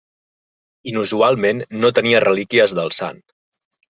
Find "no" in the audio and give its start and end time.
1.83-1.93